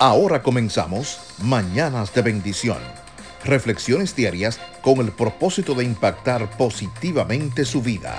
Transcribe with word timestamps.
Ahora 0.00 0.44
comenzamos 0.44 1.18
Mañanas 1.42 2.14
de 2.14 2.22
Bendición. 2.22 2.78
Reflexiones 3.44 4.14
diarias 4.14 4.60
con 4.80 4.98
el 4.98 5.10
propósito 5.10 5.74
de 5.74 5.82
impactar 5.82 6.48
positivamente 6.56 7.64
su 7.64 7.82
vida. 7.82 8.14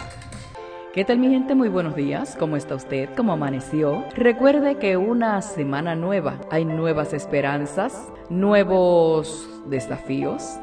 ¿Qué 0.93 1.05
tal 1.05 1.19
mi 1.19 1.29
gente? 1.29 1.55
Muy 1.55 1.69
buenos 1.69 1.95
días. 1.95 2.35
¿Cómo 2.37 2.57
está 2.57 2.75
usted? 2.75 3.07
¿Cómo 3.15 3.31
amaneció? 3.31 4.03
Recuerde 4.13 4.77
que 4.77 4.97
una 4.97 5.41
semana 5.41 5.95
nueva, 5.95 6.41
hay 6.51 6.65
nuevas 6.65 7.13
esperanzas, 7.13 8.09
nuevos 8.29 9.47
desafíos, 9.67 10.59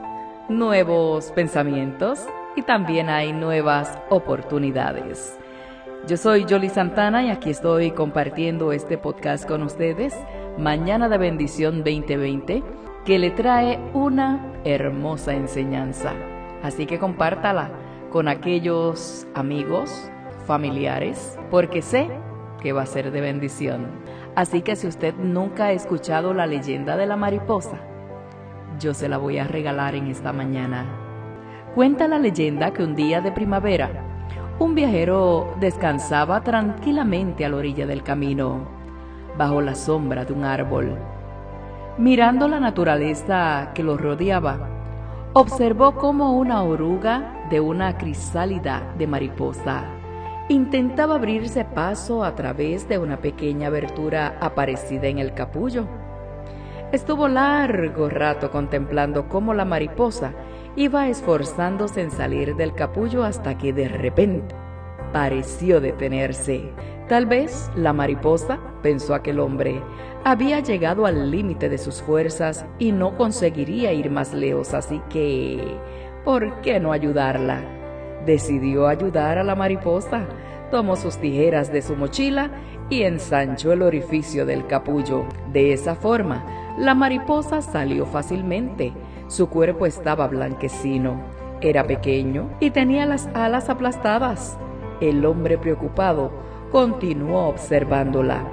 nuevos 0.50 1.32
pensamientos 1.32 2.26
y 2.56 2.62
también 2.62 3.08
hay 3.08 3.32
nuevas 3.32 3.98
oportunidades. 4.10 5.38
Yo 6.06 6.18
soy 6.18 6.44
Jolie 6.46 6.68
Santana 6.68 7.24
y 7.24 7.30
aquí 7.30 7.48
estoy 7.48 7.90
compartiendo 7.92 8.70
este 8.72 8.98
podcast 8.98 9.48
con 9.48 9.62
ustedes 9.62 10.12
Mañana 10.58 11.10
de 11.10 11.18
Bendición 11.18 11.84
2020, 11.84 12.62
que 13.04 13.18
le 13.18 13.30
trae 13.30 13.78
una 13.92 14.54
hermosa 14.64 15.34
enseñanza. 15.34 16.14
Así 16.62 16.86
que 16.86 16.98
compártala 16.98 17.68
con 18.10 18.26
aquellos 18.26 19.26
amigos, 19.34 20.10
familiares, 20.46 21.38
porque 21.50 21.82
sé 21.82 22.08
que 22.62 22.72
va 22.72 22.82
a 22.82 22.86
ser 22.86 23.10
de 23.10 23.20
bendición. 23.20 23.86
Así 24.34 24.62
que 24.62 24.76
si 24.76 24.86
usted 24.86 25.14
nunca 25.16 25.66
ha 25.66 25.72
escuchado 25.72 26.32
la 26.32 26.46
leyenda 26.46 26.96
de 26.96 27.04
la 27.04 27.16
mariposa, 27.16 27.76
yo 28.80 28.94
se 28.94 29.10
la 29.10 29.18
voy 29.18 29.36
a 29.36 29.44
regalar 29.44 29.94
en 29.94 30.06
esta 30.06 30.32
mañana. 30.32 30.86
Cuenta 31.74 32.08
la 32.08 32.18
leyenda 32.18 32.72
que 32.72 32.82
un 32.82 32.96
día 32.96 33.20
de 33.20 33.30
primavera, 33.30 33.90
un 34.58 34.74
viajero 34.74 35.54
descansaba 35.60 36.40
tranquilamente 36.42 37.44
a 37.44 37.50
la 37.50 37.58
orilla 37.58 37.86
del 37.86 38.02
camino 38.02 38.75
bajo 39.36 39.60
la 39.60 39.74
sombra 39.74 40.24
de 40.24 40.32
un 40.32 40.44
árbol. 40.44 40.96
Mirando 41.98 42.48
la 42.48 42.60
naturaleza 42.60 43.70
que 43.74 43.82
lo 43.82 43.96
rodeaba, 43.96 44.68
observó 45.32 45.94
como 45.94 46.32
una 46.32 46.62
oruga 46.62 47.46
de 47.50 47.60
una 47.60 47.96
crisálida 47.96 48.94
de 48.98 49.06
mariposa 49.06 49.96
intentaba 50.48 51.16
abrirse 51.16 51.64
paso 51.64 52.22
a 52.22 52.34
través 52.34 52.88
de 52.88 52.98
una 52.98 53.18
pequeña 53.18 53.66
abertura 53.66 54.38
aparecida 54.40 55.08
en 55.08 55.18
el 55.18 55.34
capullo. 55.34 55.86
Estuvo 56.92 57.26
largo 57.26 58.08
rato 58.08 58.50
contemplando 58.52 59.28
cómo 59.28 59.54
la 59.54 59.64
mariposa 59.64 60.32
iba 60.76 61.08
esforzándose 61.08 62.02
en 62.02 62.12
salir 62.12 62.54
del 62.54 62.74
capullo 62.74 63.24
hasta 63.24 63.58
que 63.58 63.72
de 63.72 63.88
repente 63.88 64.54
pareció 65.12 65.80
detenerse. 65.80 66.70
Tal 67.08 67.26
vez 67.26 67.70
la 67.76 67.92
mariposa, 67.92 68.58
pensó 68.82 69.14
aquel 69.14 69.38
hombre, 69.38 69.80
había 70.24 70.58
llegado 70.58 71.06
al 71.06 71.30
límite 71.30 71.68
de 71.68 71.78
sus 71.78 72.02
fuerzas 72.02 72.66
y 72.80 72.90
no 72.90 73.16
conseguiría 73.16 73.92
ir 73.92 74.10
más 74.10 74.34
lejos, 74.34 74.74
así 74.74 75.00
que, 75.08 75.78
¿por 76.24 76.60
qué 76.62 76.80
no 76.80 76.90
ayudarla? 76.90 77.60
Decidió 78.26 78.88
ayudar 78.88 79.38
a 79.38 79.44
la 79.44 79.54
mariposa, 79.54 80.26
tomó 80.72 80.96
sus 80.96 81.16
tijeras 81.18 81.72
de 81.72 81.80
su 81.80 81.94
mochila 81.94 82.50
y 82.90 83.02
ensanchó 83.02 83.72
el 83.72 83.82
orificio 83.82 84.44
del 84.44 84.66
capullo. 84.66 85.26
De 85.52 85.72
esa 85.72 85.94
forma, 85.94 86.44
la 86.76 86.96
mariposa 86.96 87.62
salió 87.62 88.04
fácilmente. 88.04 88.92
Su 89.28 89.48
cuerpo 89.48 89.86
estaba 89.86 90.26
blanquecino, 90.26 91.20
era 91.60 91.84
pequeño 91.84 92.50
y 92.58 92.70
tenía 92.70 93.06
las 93.06 93.28
alas 93.32 93.68
aplastadas. 93.68 94.58
El 95.00 95.24
hombre 95.24 95.56
preocupado 95.56 96.45
continuó 96.70 97.48
observándola, 97.48 98.44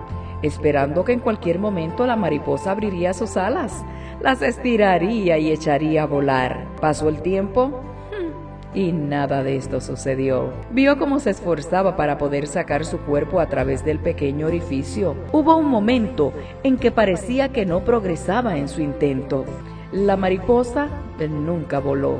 esperando 0.41 1.03
que 1.03 1.13
en 1.13 1.19
cualquier 1.19 1.59
momento 1.59 2.05
la 2.05 2.15
mariposa 2.15 2.71
abriría 2.71 3.13
sus 3.13 3.37
alas, 3.37 3.83
las 4.21 4.41
estiraría 4.41 5.37
y 5.37 5.51
echaría 5.51 6.03
a 6.03 6.07
volar. 6.07 6.67
Pasó 6.79 7.09
el 7.09 7.21
tiempo 7.21 7.67
hmm, 8.11 8.77
y 8.77 8.91
nada 8.91 9.43
de 9.43 9.57
esto 9.57 9.81
sucedió. 9.81 10.51
Vio 10.71 10.97
cómo 10.97 11.19
se 11.19 11.31
esforzaba 11.31 11.95
para 11.95 12.17
poder 12.17 12.47
sacar 12.47 12.85
su 12.85 12.99
cuerpo 12.99 13.39
a 13.39 13.47
través 13.47 13.83
del 13.85 13.99
pequeño 13.99 14.47
orificio. 14.47 15.15
Hubo 15.31 15.55
un 15.55 15.67
momento 15.67 16.33
en 16.63 16.77
que 16.77 16.91
parecía 16.91 17.49
que 17.49 17.65
no 17.65 17.81
progresaba 17.81 18.57
en 18.57 18.67
su 18.67 18.81
intento. 18.81 19.45
La 19.91 20.17
mariposa 20.17 20.89
nunca 21.27 21.79
voló 21.79 22.17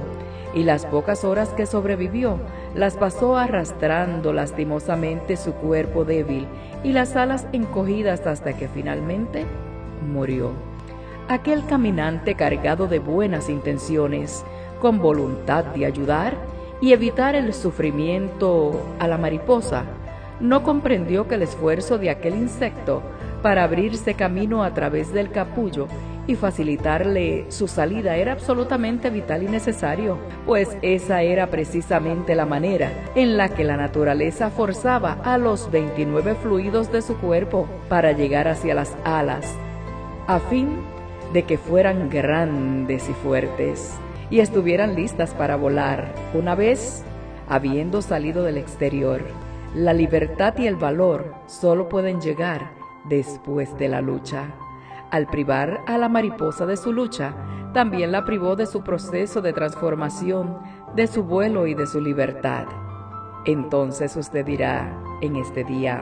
y 0.53 0.63
las 0.63 0.85
pocas 0.85 1.23
horas 1.23 1.49
que 1.49 1.65
sobrevivió 1.65 2.37
las 2.75 2.97
pasó 2.97 3.37
arrastrando 3.37 4.33
lastimosamente 4.33 5.37
su 5.37 5.53
cuerpo 5.53 6.05
débil 6.05 6.47
y 6.83 6.91
las 6.91 7.15
alas 7.15 7.47
encogidas 7.53 8.25
hasta 8.25 8.53
que 8.53 8.67
finalmente 8.67 9.45
murió. 10.11 10.51
Aquel 11.29 11.65
caminante 11.65 12.35
cargado 12.35 12.87
de 12.87 12.99
buenas 12.99 13.49
intenciones, 13.49 14.43
con 14.81 14.99
voluntad 14.99 15.63
de 15.65 15.85
ayudar 15.85 16.35
y 16.81 16.91
evitar 16.91 17.35
el 17.35 17.53
sufrimiento 17.53 18.81
a 18.99 19.07
la 19.07 19.17
mariposa, 19.17 19.85
no 20.41 20.63
comprendió 20.63 21.27
que 21.27 21.35
el 21.35 21.43
esfuerzo 21.43 21.97
de 21.97 22.09
aquel 22.09 22.35
insecto 22.35 23.01
para 23.41 23.63
abrirse 23.63 24.15
camino 24.15 24.63
a 24.63 24.73
través 24.73 25.13
del 25.13 25.31
capullo 25.31 25.87
y 26.27 26.35
facilitarle 26.35 27.45
su 27.49 27.67
salida 27.67 28.15
era 28.15 28.33
absolutamente 28.33 29.09
vital 29.09 29.43
y 29.43 29.47
necesario, 29.47 30.17
pues 30.45 30.77
esa 30.81 31.21
era 31.21 31.47
precisamente 31.47 32.35
la 32.35 32.45
manera 32.45 32.91
en 33.15 33.37
la 33.37 33.49
que 33.49 33.63
la 33.63 33.77
naturaleza 33.77 34.49
forzaba 34.49 35.19
a 35.23 35.37
los 35.37 35.69
29 35.71 36.35
fluidos 36.35 36.91
de 36.91 37.01
su 37.01 37.17
cuerpo 37.17 37.67
para 37.89 38.11
llegar 38.13 38.47
hacia 38.47 38.73
las 38.73 38.95
alas, 39.03 39.53
a 40.27 40.39
fin 40.39 40.79
de 41.33 41.43
que 41.43 41.57
fueran 41.57 42.09
grandes 42.09 43.09
y 43.09 43.13
fuertes 43.13 43.95
y 44.29 44.39
estuvieran 44.39 44.95
listas 44.95 45.33
para 45.33 45.55
volar 45.55 46.13
una 46.33 46.55
vez 46.55 47.03
habiendo 47.49 48.01
salido 48.01 48.43
del 48.43 48.57
exterior. 48.57 49.21
La 49.75 49.93
libertad 49.93 50.55
y 50.57 50.67
el 50.67 50.75
valor 50.75 51.33
solo 51.47 51.89
pueden 51.89 52.21
llegar 52.21 52.71
después 53.05 53.77
de 53.77 53.89
la 53.89 54.01
lucha. 54.01 54.53
Al 55.13 55.27
privar 55.27 55.83
a 55.85 55.99
la 55.99 56.09
mariposa 56.09 56.65
de 56.65 56.75
su 56.75 56.91
lucha, 56.91 57.35
también 57.71 58.11
la 58.11 58.25
privó 58.25 58.55
de 58.55 58.65
su 58.65 58.81
proceso 58.81 59.43
de 59.43 59.53
transformación, 59.53 60.57
de 60.95 61.05
su 61.05 61.23
vuelo 61.23 61.67
y 61.67 61.75
de 61.75 61.85
su 61.85 62.01
libertad. 62.01 62.65
Entonces 63.45 64.15
usted 64.15 64.43
dirá 64.43 64.91
en 65.21 65.35
este 65.35 65.63
día, 65.65 66.01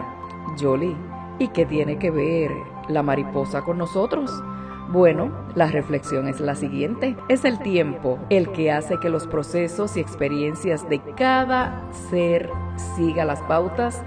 Jolie, 0.57 0.95
¿y 1.39 1.49
qué 1.49 1.65
tiene 1.65 1.99
que 1.99 2.09
ver 2.09 2.51
la 2.87 3.03
mariposa 3.03 3.63
con 3.63 3.79
nosotros? 3.79 4.31
Bueno, 4.93 5.29
la 5.55 5.67
reflexión 5.67 6.29
es 6.29 6.39
la 6.39 6.55
siguiente. 6.55 7.17
Es 7.27 7.43
el 7.43 7.59
tiempo 7.59 8.17
el 8.29 8.49
que 8.53 8.71
hace 8.71 8.97
que 8.97 9.09
los 9.09 9.27
procesos 9.27 9.97
y 9.97 9.99
experiencias 9.99 10.87
de 10.87 11.01
cada 11.17 11.85
ser 12.09 12.49
siga 12.95 13.25
las 13.25 13.41
pautas 13.41 14.01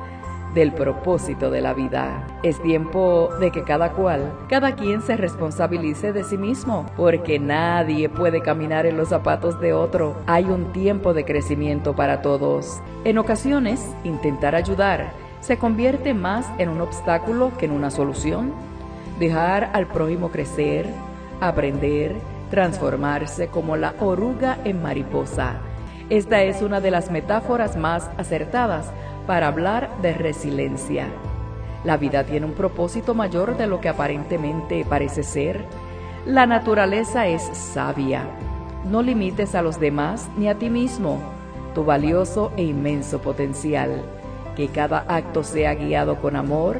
del 0.55 0.73
propósito 0.73 1.51
de 1.51 1.61
la 1.61 1.75
vida. 1.75 2.27
Es 2.43 2.63
tiempo 2.63 3.31
de 3.41 3.51
que 3.51 3.65
cada 3.65 3.93
cual, 3.93 4.33
cada 4.49 4.77
quien 4.77 5.03
se 5.03 5.17
responsabilice 5.17 6.13
de 6.13 6.25
sí 6.25 6.39
mismo, 6.39 6.87
porque 6.97 7.39
nadie 7.39 8.09
puede 8.09 8.41
caminar 8.41 8.87
en 8.87 8.97
los 8.97 9.09
zapatos 9.09 9.61
de 9.61 9.73
otro. 9.73 10.17
Hay 10.27 10.45
un 10.45 10.73
tiempo 10.73 11.13
de 11.13 11.25
crecimiento 11.25 11.95
para 11.95 12.23
todos. 12.23 12.81
En 13.05 13.19
ocasiones, 13.19 13.95
intentar 14.05 14.55
ayudar 14.55 15.13
se 15.41 15.59
convierte 15.59 16.15
más 16.15 16.47
en 16.57 16.71
un 16.71 16.81
obstáculo 16.81 17.53
que 17.59 17.67
en 17.67 17.73
una 17.73 17.91
solución. 17.91 18.53
Dejar 19.19 19.71
al 19.75 19.87
prójimo 19.87 20.31
crecer, 20.31 20.87
aprender, 21.39 22.17
transformarse 22.51 23.49
como 23.49 23.77
la 23.77 23.95
oruga 24.01 24.57
en 24.65 24.83
mariposa. 24.83 25.57
Esta 26.09 26.43
es 26.43 26.63
una 26.63 26.81
de 26.81 26.91
las 26.91 27.11
metáforas 27.11 27.77
más 27.77 28.11
acertadas 28.17 28.91
para 29.27 29.49
hablar 29.49 29.91
de 30.03 30.13
resiliencia. 30.15 31.09
La 31.85 31.97
vida 31.97 32.25
tiene 32.25 32.47
un 32.47 32.53
propósito 32.53 33.15
mayor 33.15 33.57
de 33.57 33.67
lo 33.67 33.81
que 33.81 33.89
aparentemente 33.89 34.87
parece 34.89 35.23
ser. 35.23 35.65
La 36.27 36.47
naturaleza 36.47 37.27
es 37.27 37.43
sabia. 37.43 38.27
No 38.91 39.03
limites 39.03 39.55
a 39.55 39.63
los 39.63 39.79
demás 39.79 40.29
ni 40.37 40.49
a 40.49 40.55
ti 40.59 40.71
mismo 40.71 41.19
tu 41.75 41.85
valioso 41.85 42.53
e 42.57 42.63
inmenso 42.63 43.21
potencial. 43.21 44.03
Que 44.57 44.69
cada 44.69 45.01
acto 45.09 45.43
sea 45.43 45.75
guiado 45.75 46.21
con 46.21 46.37
amor, 46.37 46.79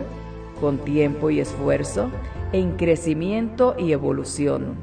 con 0.61 0.79
tiempo 0.79 1.31
y 1.31 1.41
esfuerzo, 1.41 2.09
en 2.53 2.77
crecimiento 2.77 3.75
y 3.77 3.93
evolución. 3.93 4.77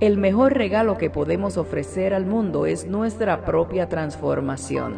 El 0.00 0.18
mejor 0.18 0.52
regalo 0.54 0.98
que 0.98 1.10
podemos 1.10 1.56
ofrecer 1.56 2.14
al 2.14 2.26
mundo 2.26 2.66
es 2.66 2.86
nuestra 2.86 3.44
propia 3.44 3.88
transformación. 3.88 4.94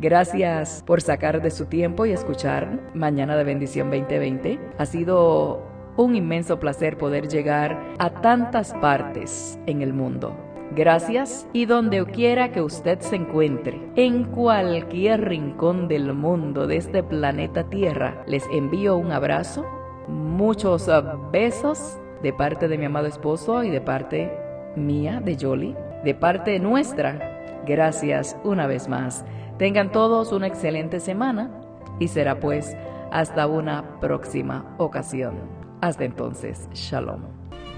Gracias 0.00 0.82
por 0.86 1.02
sacar 1.02 1.42
de 1.42 1.50
su 1.50 1.66
tiempo 1.66 2.06
y 2.06 2.12
escuchar 2.12 2.80
Mañana 2.94 3.36
de 3.36 3.44
Bendición 3.44 3.90
2020. 3.90 4.58
Ha 4.78 4.86
sido 4.86 5.62
un 5.98 6.16
inmenso 6.16 6.58
placer 6.58 6.96
poder 6.96 7.28
llegar 7.28 7.78
a 7.98 8.08
tantas 8.08 8.72
partes 8.80 9.58
en 9.66 9.82
el 9.82 9.92
mundo. 9.92 10.34
Gracias 10.74 11.46
y 11.52 11.66
donde 11.66 12.02
quiera 12.06 12.50
que 12.50 12.62
usted 12.62 13.00
se 13.00 13.16
encuentre, 13.16 13.78
en 13.94 14.24
cualquier 14.24 15.28
rincón 15.28 15.86
del 15.86 16.14
mundo 16.14 16.66
de 16.66 16.78
este 16.78 17.02
planeta 17.02 17.68
Tierra, 17.68 18.24
les 18.26 18.46
envío 18.54 18.96
un 18.96 19.12
abrazo, 19.12 19.66
muchos 20.08 20.88
besos 21.30 21.98
de 22.22 22.32
parte 22.32 22.68
de 22.68 22.78
mi 22.78 22.86
amado 22.86 23.06
esposo 23.06 23.64
y 23.64 23.70
de 23.70 23.82
parte 23.82 24.32
mía, 24.76 25.20
de 25.22 25.36
Jolly, 25.38 25.76
de 26.04 26.14
parte 26.14 26.58
nuestra, 26.58 27.62
gracias 27.66 28.38
una 28.44 28.66
vez 28.66 28.88
más. 28.88 29.26
Tengan 29.60 29.92
todos 29.92 30.32
una 30.32 30.46
excelente 30.46 31.00
semana 31.00 31.50
y 31.98 32.08
será 32.08 32.40
pues 32.40 32.74
hasta 33.12 33.46
una 33.46 34.00
próxima 34.00 34.64
ocasión. 34.78 35.34
Hasta 35.82 36.06
entonces, 36.06 36.66
shalom. 36.72 37.20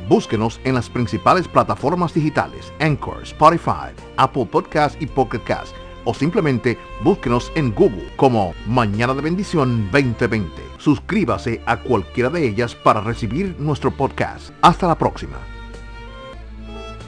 Búsquenos 0.09 0.61
en 0.63 0.77
las 0.77 0.89
principales 0.89 1.49
plataformas 1.49 2.15
digitales, 2.15 2.73
Anchor, 2.79 3.25
Spotify, 3.25 3.91
Apple 4.17 4.47
Podcast 4.47 5.03
y 5.03 5.07
Pocket 5.07 5.41
Cast, 5.41 5.75
o 6.05 6.15
simplemente 6.15 6.79
búsquenos 7.03 7.51
en 7.57 7.75
Google 7.75 8.07
como 8.15 8.55
Mañana 8.69 9.13
de 9.13 9.23
Bendición 9.23 9.91
2020. 9.91 10.53
Suscríbase 10.79 11.63
a 11.67 11.81
cualquiera 11.81 12.31
de 12.31 12.47
ellas 12.47 12.77
para 12.77 13.01
recibir 13.01 13.57
nuestro 13.59 13.91
podcast. 13.91 14.51
Hasta 14.63 14.87
la 14.87 14.97
próxima. 14.97 15.52